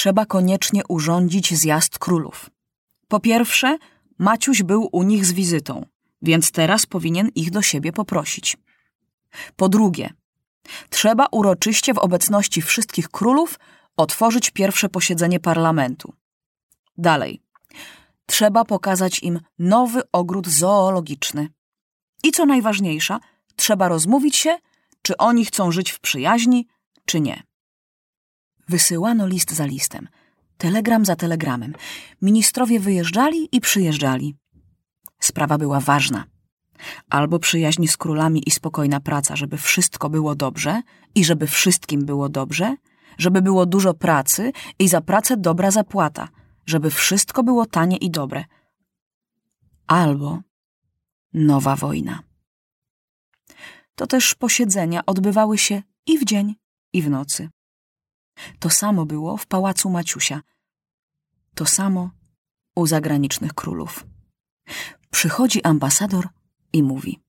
[0.00, 2.50] trzeba koniecznie urządzić zjazd królów.
[3.08, 3.78] Po pierwsze,
[4.18, 5.86] Maciuś był u nich z wizytą,
[6.22, 8.56] więc teraz powinien ich do siebie poprosić.
[9.56, 10.12] Po drugie,
[10.90, 13.58] trzeba uroczyście w obecności wszystkich królów
[13.96, 16.12] otworzyć pierwsze posiedzenie parlamentu.
[16.98, 17.40] Dalej,
[18.26, 21.48] trzeba pokazać im nowy ogród zoologiczny.
[22.24, 23.20] I co najważniejsza,
[23.56, 24.58] trzeba rozmówić się,
[25.02, 26.66] czy oni chcą żyć w przyjaźni,
[27.04, 27.49] czy nie.
[28.70, 30.08] Wysyłano list za listem,
[30.58, 31.74] telegram za telegramem.
[32.22, 34.36] Ministrowie wyjeżdżali i przyjeżdżali.
[35.20, 36.24] Sprawa była ważna.
[37.08, 40.82] Albo przyjaźń z królami i spokojna praca, żeby wszystko było dobrze
[41.14, 42.76] i żeby wszystkim było dobrze,
[43.18, 46.28] żeby było dużo pracy i za pracę dobra zapłata,
[46.66, 48.44] żeby wszystko było tanie i dobre.
[49.86, 50.40] Albo
[51.34, 52.22] nowa wojna.
[53.94, 56.54] To też posiedzenia odbywały się i w dzień,
[56.92, 57.48] i w nocy.
[58.58, 60.40] To samo było w pałacu Maciusia.
[61.54, 62.10] To samo
[62.74, 64.06] u zagranicznych królów.
[65.10, 66.28] Przychodzi ambasador
[66.72, 67.20] i mówi: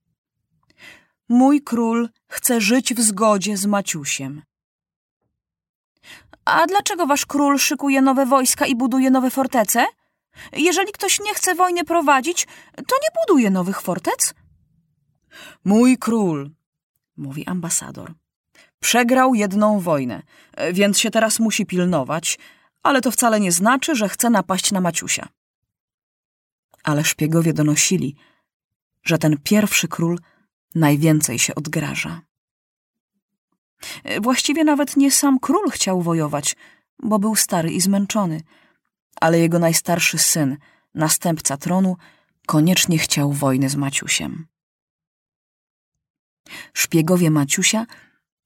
[1.29, 4.41] Mój król chce żyć w zgodzie z Maciusiem.
[6.45, 9.85] A dlaczego wasz król szykuje nowe wojska i buduje nowe fortece?
[10.53, 14.33] Jeżeli ktoś nie chce wojny prowadzić, to nie buduje nowych fortec?
[15.65, 16.51] Mój król,
[17.17, 18.13] mówi ambasador,
[18.81, 20.23] przegrał jedną wojnę,
[20.73, 22.39] więc się teraz musi pilnować,
[22.83, 25.27] ale to wcale nie znaczy, że chce napaść na Maciusia.
[26.83, 28.15] Ale szpiegowie donosili,
[29.03, 30.19] że ten pierwszy król
[30.75, 32.21] najwięcej się odgraża.
[34.21, 36.55] Właściwie nawet nie sam król chciał wojować,
[36.99, 38.41] bo był stary i zmęczony,
[39.21, 40.57] ale jego najstarszy syn,
[40.95, 41.97] następca tronu,
[42.47, 44.47] koniecznie chciał wojny z Maciusiem.
[46.73, 47.85] Szpiegowie Maciusia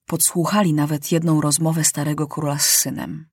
[0.05, 3.29] podsłuchali nawet jedną rozmowę starego króla z synem.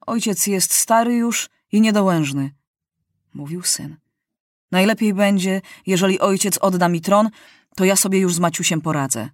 [0.00, 2.54] Ojciec jest stary już i niedołężny,
[3.34, 3.96] mówił syn.
[4.70, 7.30] Najlepiej będzie, jeżeli ojciec odda mi tron,
[7.76, 9.30] to ja sobie już z Maciusiem poradzę.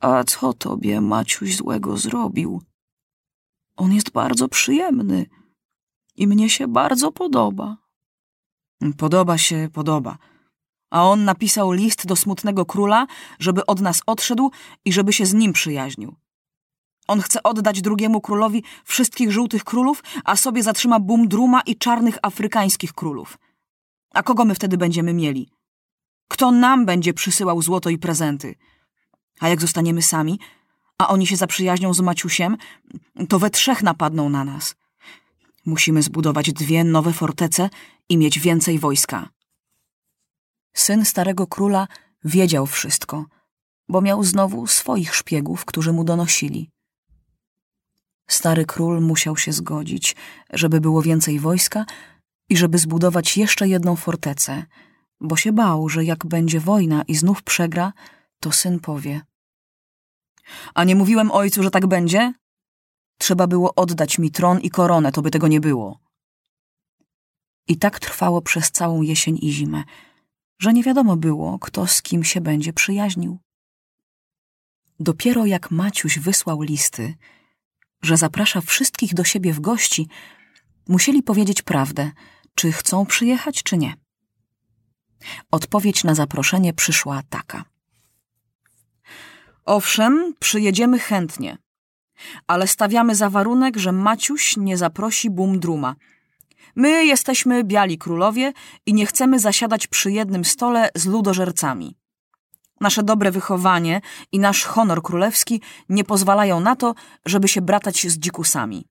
[0.00, 2.62] A co tobie Maciuś złego zrobił?
[3.76, 5.26] On jest bardzo przyjemny
[6.16, 7.76] i mnie się bardzo podoba.
[8.96, 10.18] Podoba się, podoba.
[10.90, 13.06] A on napisał list do smutnego króla,
[13.38, 14.50] żeby od nas odszedł
[14.84, 16.16] i żeby się z nim przyjaźnił.
[17.08, 22.92] On chce oddać drugiemu królowi wszystkich żółtych królów, a sobie zatrzyma Bumdruma i czarnych afrykańskich
[22.92, 23.38] królów.
[24.14, 25.48] A kogo my wtedy będziemy mieli?
[26.28, 28.54] Kto nam będzie przysyłał złoto i prezenty?
[29.40, 30.38] A jak zostaniemy sami,
[30.98, 32.56] a oni się zaprzyjaźnią z Maciusiem,
[33.28, 34.74] to we trzech napadną na nas.
[35.66, 37.70] Musimy zbudować dwie nowe fortece
[38.08, 39.28] i mieć więcej wojska.
[40.78, 41.88] Syn starego króla
[42.24, 43.24] wiedział wszystko,
[43.88, 46.70] bo miał znowu swoich szpiegów, którzy mu donosili.
[48.28, 50.16] Stary król musiał się zgodzić,
[50.52, 51.84] żeby było więcej wojska
[52.48, 54.64] i żeby zbudować jeszcze jedną fortecę,
[55.20, 57.92] bo się bał, że jak będzie wojna i znów przegra,
[58.40, 59.20] to syn powie:
[60.74, 62.32] A nie mówiłem ojcu, że tak będzie?
[63.18, 66.00] Trzeba było oddać mi tron i koronę, to by tego nie było.
[67.68, 69.84] I tak trwało przez całą jesień i zimę,
[70.58, 73.38] że nie wiadomo było, kto z kim się będzie przyjaźnił.
[75.00, 77.14] Dopiero jak Maciuś wysłał listy,
[78.02, 80.08] że zaprasza wszystkich do siebie w gości,
[80.88, 82.10] musieli powiedzieć prawdę,
[82.54, 83.94] czy chcą przyjechać, czy nie.
[85.50, 87.64] Odpowiedź na zaproszenie przyszła taka.
[89.64, 91.58] Owszem, przyjedziemy chętnie,
[92.46, 95.94] ale stawiamy za warunek, że Maciuś nie zaprosi Bumdruma.
[96.78, 98.52] My jesteśmy biali królowie
[98.86, 101.96] i nie chcemy zasiadać przy jednym stole z ludożercami.
[102.80, 104.00] Nasze dobre wychowanie
[104.32, 106.94] i nasz honor królewski nie pozwalają na to,
[107.24, 108.86] żeby się bratać z dzikusami.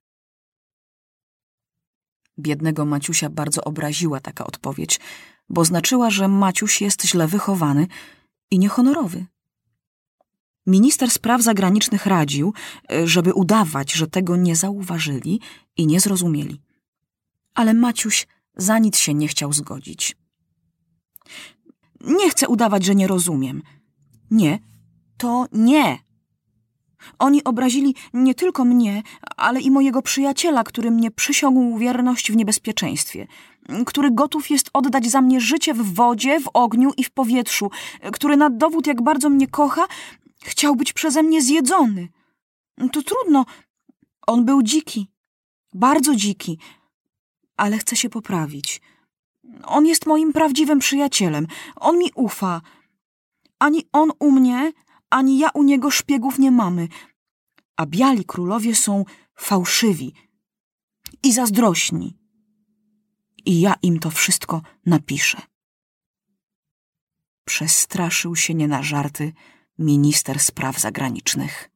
[2.39, 4.99] Biednego Maciusia bardzo obraziła taka odpowiedź,
[5.49, 7.87] bo znaczyła, że Maciuś jest źle wychowany
[8.51, 9.25] i niehonorowy.
[10.65, 12.53] Minister spraw zagranicznych radził,
[13.05, 15.41] żeby udawać, że tego nie zauważyli
[15.77, 16.66] i nie zrozumieli.
[17.57, 20.15] Ale Maciuś za nic się nie chciał zgodzić.
[22.01, 23.61] Nie chcę udawać, że nie rozumiem.
[24.31, 24.59] Nie,
[25.17, 25.99] to nie.
[27.19, 29.03] Oni obrazili nie tylko mnie,
[29.37, 33.27] ale i mojego przyjaciela, który mnie przysiągł wierność w niebezpieczeństwie,
[33.85, 37.69] który gotów jest oddać za mnie życie w wodzie, w ogniu i w powietrzu,
[38.13, 39.87] który na dowód, jak bardzo mnie kocha,
[40.43, 42.07] chciał być przeze mnie zjedzony.
[42.91, 43.45] To trudno.
[44.27, 45.11] On był dziki,
[45.73, 46.59] bardzo dziki,
[47.57, 48.81] ale chce się poprawić.
[49.63, 51.47] On jest moim prawdziwym przyjacielem.
[51.75, 52.61] On mi ufa.
[53.59, 54.71] Ani on u mnie,
[55.09, 56.87] ani ja u niego szpiegów nie mamy.
[57.77, 59.05] a biali królowie są
[59.35, 60.13] fałszywi
[61.23, 62.17] i zazdrośni.
[63.45, 65.41] I ja im to wszystko napiszę.
[67.45, 69.33] Przestraszył się nie na żarty
[69.79, 71.69] minister spraw zagranicznych.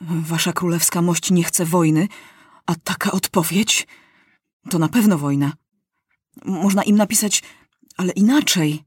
[0.00, 2.08] Wasza królewska mość nie chce wojny,
[2.66, 3.86] a taka odpowiedź
[4.70, 5.52] to na pewno wojna.
[6.44, 7.42] Można im napisać,
[7.96, 8.84] ale inaczej.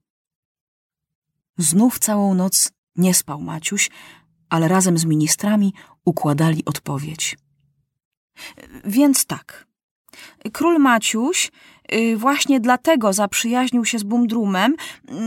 [1.57, 3.89] Znów całą noc nie spał Maciuś,
[4.49, 5.73] ale razem z ministrami
[6.05, 7.37] układali odpowiedź.
[8.85, 9.67] Więc tak.
[10.53, 11.51] Król Maciuś
[11.93, 14.75] y, właśnie dlatego zaprzyjaźnił się z Bumdrumem,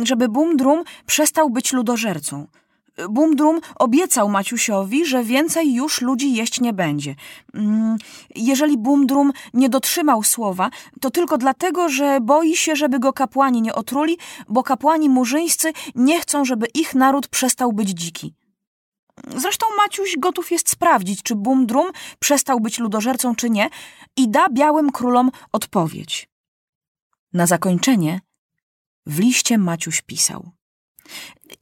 [0.03, 2.47] żeby Bumdrum przestał być ludożercą–
[3.11, 7.15] Bumdrum obiecał Maciusiowi, że więcej już ludzi jeść nie będzie.
[7.55, 7.97] Mm,
[8.35, 10.71] jeżeli Bumdrum nie dotrzymał słowa,
[11.01, 16.21] to tylko dlatego, że boi się, żeby go kapłani nie otruli, bo kapłani murzyńscy nie
[16.21, 18.35] chcą, żeby ich naród przestał być dziki.
[19.37, 21.87] Zresztą Maciuś gotów jest sprawdzić, czy Bumdrum
[22.19, 23.71] przestał być ludożercą, czy nie,
[24.17, 26.29] i da białym królom odpowiedź.
[27.33, 28.21] Na zakończenie
[29.07, 30.51] w liście Maciuś pisał.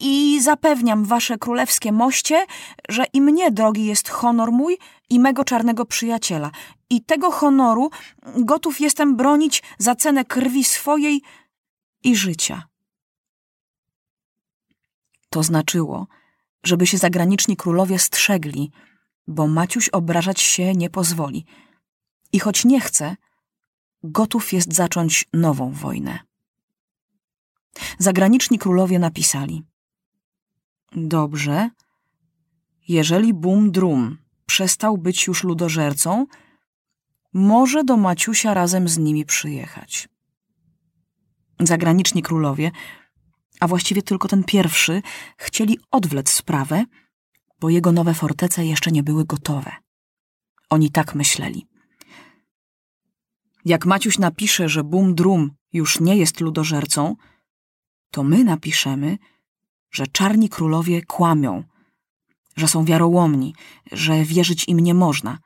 [0.00, 2.46] I zapewniam wasze królewskie moście,
[2.88, 4.78] że i mnie drogi jest honor mój
[5.10, 6.50] i mego czarnego przyjaciela.
[6.90, 7.90] I tego honoru
[8.36, 11.22] gotów jestem bronić za cenę krwi swojej
[12.04, 12.62] i życia.
[15.30, 16.06] To znaczyło,
[16.64, 18.70] żeby się zagraniczni królowie strzegli,
[19.26, 21.46] bo Maciuś obrażać się nie pozwoli.
[22.32, 23.16] I choć nie chce,
[24.02, 26.18] gotów jest zacząć nową wojnę.
[27.98, 29.62] Zagraniczni królowie napisali–
[30.96, 31.70] Dobrze.
[32.88, 36.26] Jeżeli Bum Drum przestał być już ludożercą,
[37.32, 40.08] może do Maciusia razem z nimi przyjechać.
[41.60, 42.70] Zagraniczni królowie,
[43.60, 45.02] a właściwie tylko ten pierwszy,
[45.36, 46.84] chcieli odwlec sprawę,
[47.60, 49.72] bo jego nowe fortece jeszcze nie były gotowe.
[50.70, 51.66] Oni tak myśleli.
[53.64, 57.16] Jak Maciuś napisze, że Bum Drum już nie jest ludożercą,
[58.14, 59.18] to my napiszemy,
[59.90, 61.64] że czarni królowie kłamią,
[62.56, 63.54] że są wiarołomni,
[63.92, 65.38] że wierzyć im nie można,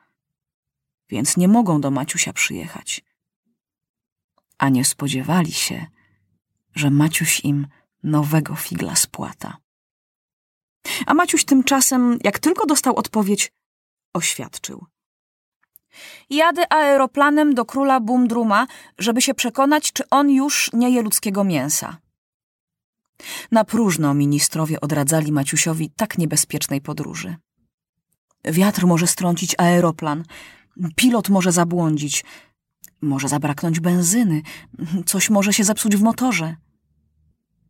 [1.09, 3.03] więc nie mogą do Maciusia przyjechać.
[4.57, 5.85] A nie spodziewali się,
[6.75, 7.67] że Maciuś im
[8.03, 9.57] nowego figla spłata.
[11.05, 13.51] A Maciuś tymczasem, jak tylko dostał odpowiedź,
[14.13, 14.85] oświadczył.
[16.29, 18.67] Jadę aeroplanem do króla Bumdruma,
[18.97, 21.97] żeby się przekonać, czy on już nie je ludzkiego mięsa.
[23.51, 27.35] Na próżno ministrowie odradzali Maciusiowi tak niebezpiecznej podróży.
[28.45, 30.23] Wiatr może strącić aeroplan,
[30.95, 32.25] pilot może zabłądzić,
[33.01, 34.41] może zabraknąć benzyny,
[35.05, 36.55] coś może się zepsuć w motorze.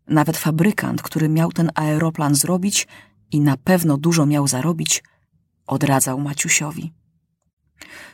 [0.07, 2.87] Nawet fabrykant, który miał ten aeroplan zrobić
[3.31, 5.03] i na pewno dużo miał zarobić,
[5.67, 6.93] odradzał Maciusiowi.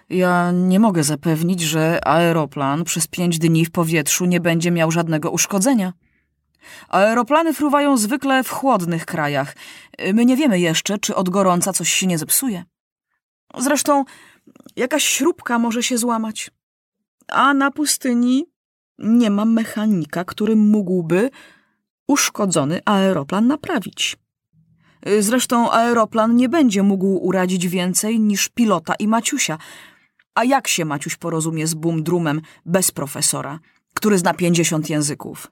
[0.09, 5.31] Ja nie mogę zapewnić, że aeroplan przez pięć dni w powietrzu nie będzie miał żadnego
[5.31, 5.93] uszkodzenia.
[6.89, 9.55] Aeroplany fruwają zwykle w chłodnych krajach.
[10.13, 12.63] My nie wiemy jeszcze, czy od gorąca coś się nie zepsuje.
[13.57, 14.05] Zresztą
[14.75, 16.51] jakaś śrubka może się złamać.
[17.27, 18.45] A na pustyni
[18.99, 21.29] nie ma mechanika, który mógłby
[22.07, 24.17] uszkodzony aeroplan naprawić.
[25.19, 29.57] Zresztą aeroplan nie będzie mógł uradzić więcej niż pilota i Maciusia.
[30.35, 33.59] A jak się Maciuś porozumie z Bumdrumem bez profesora,
[33.93, 35.51] który zna pięćdziesiąt języków?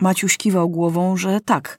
[0.00, 1.78] Maciuś kiwał głową, że tak,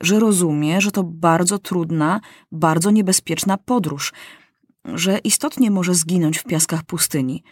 [0.00, 2.20] że rozumie, że to bardzo trudna,
[2.52, 4.12] bardzo niebezpieczna podróż,
[4.84, 7.42] że istotnie może zginąć w piaskach pustyni,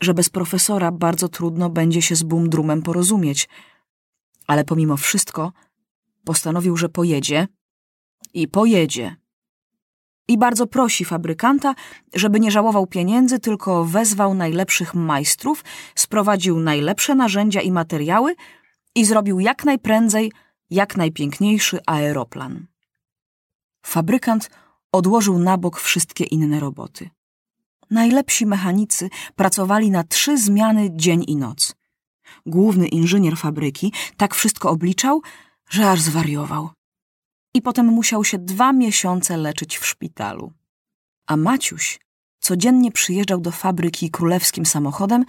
[0.00, 3.48] że bez profesora bardzo trudno będzie się z Bumdrumem porozumieć.
[4.46, 5.52] Ale pomimo wszystko
[6.24, 7.48] postanowił, że pojedzie
[8.34, 9.16] i pojedzie.
[10.28, 11.74] I bardzo prosi fabrykanta,
[12.14, 18.34] żeby nie żałował pieniędzy, tylko wezwał najlepszych majstrów, sprowadził najlepsze narzędzia i materiały–
[18.94, 20.32] i zrobił jak najprędzej,
[20.70, 22.66] jak najpiękniejszy aeroplan.
[23.86, 24.50] Fabrykant
[24.92, 27.10] odłożył na bok wszystkie inne roboty.
[27.90, 31.74] Najlepsi mechanicy pracowali na trzy zmiany dzień i noc.
[32.46, 35.22] Główny inżynier fabryki tak wszystko obliczał,
[35.68, 36.70] że aż zwariował.
[37.54, 40.52] I potem musiał się dwa miesiące leczyć w szpitalu.
[41.26, 42.00] A Maciuś
[42.40, 45.24] codziennie przyjeżdżał do fabryki królewskim samochodem,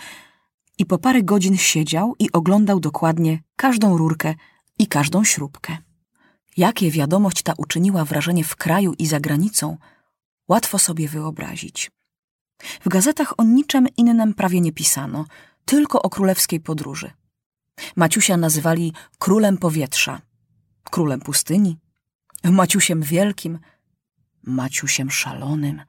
[0.82, 4.36] i po parę godzin siedział i oglądał dokładnie każdą rurkę
[4.80, 5.78] i każdą śrubkę.
[6.58, 9.78] Jakie wiadomość ta uczyniła wrażenie w kraju i za granicą,
[10.48, 11.92] łatwo sobie wyobrazić.
[12.86, 15.26] W gazetach o niczym innym prawie nie pisano,
[15.66, 17.12] tylko o królewskiej podróży.
[17.96, 20.22] Maciusia nazywali królem powietrza,
[20.84, 21.78] królem pustyni,
[22.44, 23.60] Maciusiem Wielkim,
[24.44, 25.82] Maciusiem szalonym.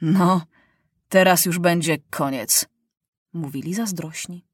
[0.00, 0.42] No,
[1.08, 2.73] teraz już będzie koniec,
[3.34, 4.44] mówili zazdrośni.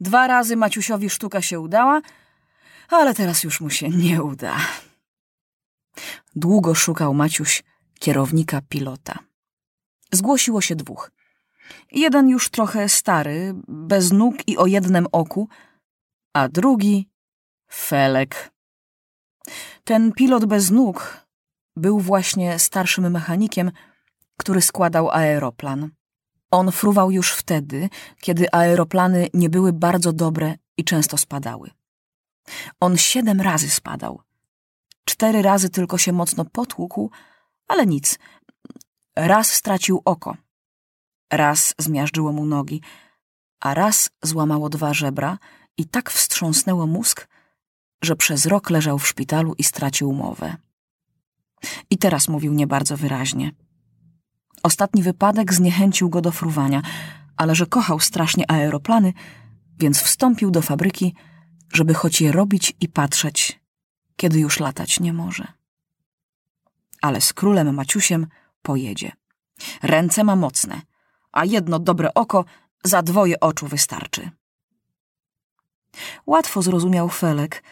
[0.00, 2.00] Dwa razy Maciusiowi sztuka się udała,
[2.88, 4.56] ale teraz już mu się nie uda.
[6.36, 7.62] Długo szukał Maciuś
[7.98, 9.18] kierownika pilota.
[10.12, 11.10] Zgłosiło się dwóch.
[11.92, 15.48] Jeden już trochę stary, bez nóg i o jednym oku,
[16.32, 17.08] a drugi
[17.72, 18.50] Felek.
[19.84, 21.26] Ten pilot bez nóg
[21.76, 23.72] był właśnie starszym mechanikiem,
[24.36, 25.90] który składał aeroplan.
[26.50, 27.88] On fruwał już wtedy,
[28.20, 31.70] kiedy aeroplany nie były bardzo dobre i często spadały.
[32.80, 34.22] On siedem razy spadał.
[35.04, 37.10] Cztery razy tylko się mocno potłukł,
[37.68, 38.18] ale nic.
[39.16, 40.36] Raz stracił oko,
[41.32, 42.82] raz zmiażdżyło mu nogi,
[43.60, 45.38] a raz złamało dwa żebra
[45.76, 47.28] i tak wstrząsnęło mózg,
[48.02, 50.56] że przez rok leżał w szpitalu i stracił mowę.
[51.90, 53.52] I teraz mówił nie bardzo wyraźnie.
[54.62, 56.82] Ostatni wypadek zniechęcił go do fruwania,
[57.36, 59.12] ale że kochał strasznie aeroplany,
[59.78, 61.14] więc wstąpił do fabryki,
[61.72, 63.60] żeby choć je robić i patrzeć,
[64.16, 65.46] kiedy już latać nie może.
[67.02, 68.26] Ale z królem Maciusiem
[68.62, 69.12] pojedzie.
[69.82, 70.82] Ręce ma mocne,
[71.32, 72.44] a jedno dobre oko
[72.84, 74.30] za dwoje oczu wystarczy.
[76.26, 77.62] Łatwo zrozumiał Felek,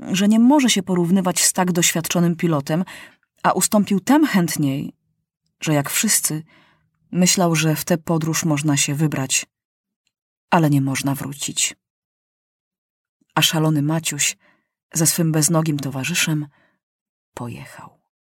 [0.00, 2.84] że nie może się porównywać z tak doświadczonym pilotem,
[3.42, 4.94] a ustąpił tem chętniej,
[5.64, 6.42] że jak wszyscy
[7.10, 9.46] myślał, że w tę podróż można się wybrać,
[10.50, 11.76] ale nie można wrócić.
[13.34, 14.36] A szalony Maciuś
[14.94, 16.46] ze swym beznogim towarzyszem
[17.34, 17.93] pojechał.